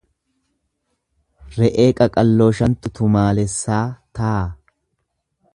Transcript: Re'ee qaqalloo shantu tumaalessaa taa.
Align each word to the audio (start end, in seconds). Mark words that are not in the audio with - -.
Re'ee 1.57 1.85
qaqalloo 2.01 2.49
shantu 2.63 2.93
tumaalessaa 3.01 3.85
taa. 4.21 4.37